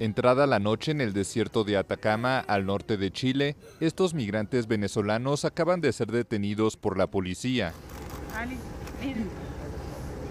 [0.00, 5.44] Entrada la noche en el desierto de Atacama, al norte de Chile, estos migrantes venezolanos
[5.44, 7.72] acaban de ser detenidos por la policía.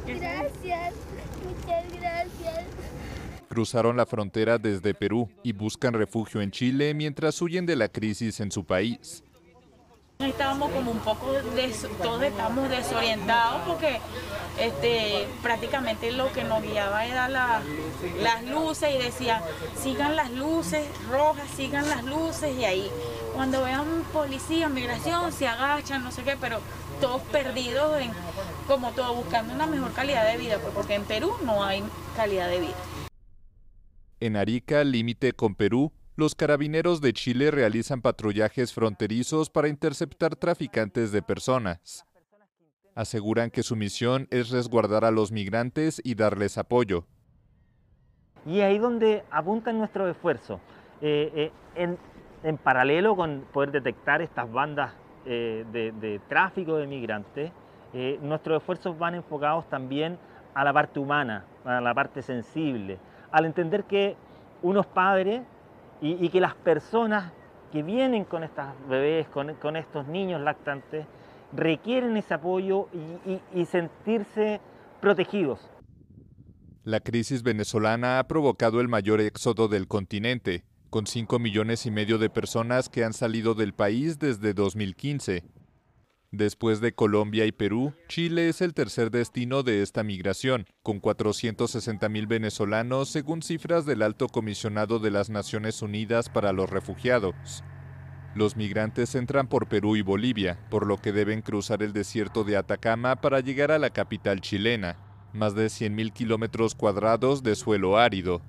[0.06, 0.94] Gracias,
[1.44, 2.66] muchas gracias.
[3.50, 8.40] Cruzaron la frontera desde Perú y buscan refugio en Chile mientras huyen de la crisis
[8.40, 9.24] en su país.
[10.20, 14.00] Estábamos como un poco, des, todos estábamos desorientados porque
[14.60, 17.62] este, prácticamente lo que nos guiaba era la,
[18.22, 19.44] las luces y decía,
[19.80, 22.92] sigan las luces rojas, sigan las luces y ahí
[23.38, 26.60] cuando vean policía, migración, se agachan, no sé qué, pero
[27.00, 28.12] todos perdidos, en,
[28.66, 31.84] como todo, buscando una mejor calidad de vida, pues, porque en Perú no hay
[32.16, 32.76] calidad de vida.
[34.20, 41.12] En Arica, límite con Perú, los carabineros de Chile realizan patrullajes fronterizos para interceptar traficantes
[41.12, 42.08] de personas.
[42.96, 47.06] Aseguran que su misión es resguardar a los migrantes y darles apoyo.
[48.48, 50.60] Y ahí donde apuntan nuestros esfuerzos,
[51.02, 52.00] eh, eh, en,
[52.42, 54.94] en, paralelo con poder detectar estas bandas
[55.28, 57.52] eh, de, tráfico de migrantes,
[58.22, 60.18] nuestros esfuerzos van enfocados también
[60.56, 62.98] a la parte humana, a la parte sensible,
[63.32, 64.16] al entender que
[64.64, 65.42] unos padres
[66.02, 67.32] y, que las personas
[67.72, 71.06] que vienen con estas bebés, con, estos niños lactantes,
[71.54, 74.62] requieren ese apoyo y, y, y, sentirse
[75.02, 75.60] protegidos.
[76.84, 82.18] La crisis venezolana ha provocado el mayor éxodo del continente, con 5 millones y medio
[82.18, 85.44] de personas que han salido del país desde 2015.
[86.32, 92.10] Después de Colombia y Perú, Chile es el tercer destino de esta migración, con 460
[92.10, 97.64] mil venezolanos según cifras del Alto Comisionado de las Naciones Unidas para los Refugiados.
[98.36, 102.58] Los migrantes entran por Perú y Bolivia, por lo que deben cruzar el desierto de
[102.58, 104.98] Atacama para llegar a la capital chilena,
[105.32, 108.42] más de 100.000 kilómetros cuadrados de suelo árido.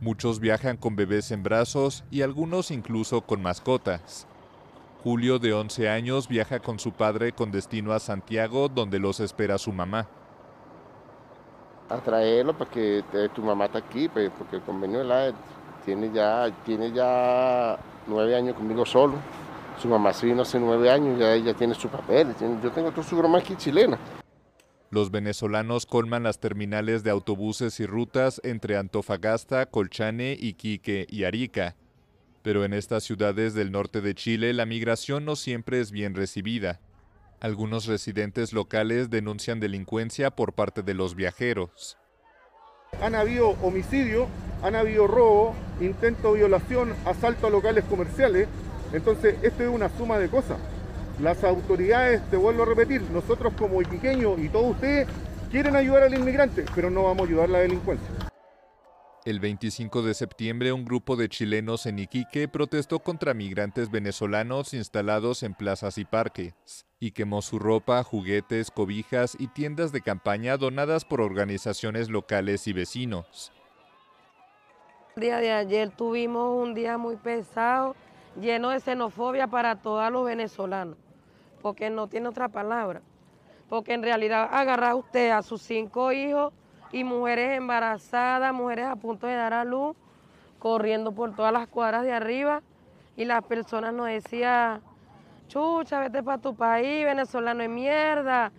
[0.00, 4.26] Muchos viajan con bebés en brazos y algunos incluso con mascotas.
[5.02, 9.58] Julio, de 11 años, viaja con su padre con destino a Santiago, donde los espera
[9.58, 10.08] su mamá.
[11.88, 13.02] A traerlo para que
[13.34, 15.32] tu mamá está aquí, pues, porque el convenio de la
[15.84, 17.76] tiene ya, tiene ya
[18.06, 19.14] nueve años conmigo solo.
[19.80, 22.32] Su mamá se vino hace nueve años, ya ella tiene su papel.
[22.62, 23.98] Yo tengo todo su broma aquí chilena.
[24.90, 31.74] Los venezolanos colman las terminales de autobuses y rutas entre Antofagasta, Colchane, Iquique y Arica.
[32.42, 36.80] Pero en estas ciudades del norte de Chile la migración no siempre es bien recibida.
[37.40, 41.98] Algunos residentes locales denuncian delincuencia por parte de los viajeros.
[43.00, 44.28] Han habido homicidio,
[44.62, 48.48] han habido robo, intento de violación, asalto a locales comerciales.
[48.92, 50.58] Entonces, esto es una suma de cosas.
[51.20, 55.08] Las autoridades, te vuelvo a repetir, nosotros como iquiqueños y todos ustedes
[55.50, 58.08] quieren ayudar al inmigrante, pero no vamos a ayudar a la delincuencia.
[59.24, 65.44] El 25 de septiembre, un grupo de chilenos en Iquique protestó contra migrantes venezolanos instalados
[65.44, 71.04] en plazas y parques, y quemó su ropa, juguetes, cobijas y tiendas de campaña donadas
[71.04, 73.52] por organizaciones locales y vecinos.
[75.14, 77.94] El día de ayer tuvimos un día muy pesado,
[78.40, 80.96] lleno de xenofobia para todos los venezolanos,
[81.60, 83.02] porque no tiene otra palabra.
[83.68, 86.52] Porque en realidad agarrar usted a sus cinco hijos
[86.92, 89.96] y mujeres embarazadas, mujeres a punto de dar a luz,
[90.58, 92.62] corriendo por todas las cuadras de arriba
[93.16, 94.80] y las personas nos decían,
[95.48, 98.52] chucha, vete para tu país, venezolano es mierda.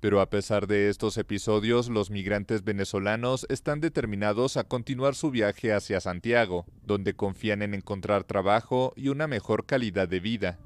[0.00, 5.72] Pero a pesar de estos episodios, los migrantes venezolanos están determinados a continuar su viaje
[5.72, 10.58] hacia Santiago, donde confían en encontrar trabajo y una mejor calidad de vida.